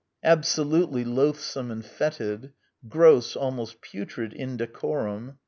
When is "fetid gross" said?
1.85-3.35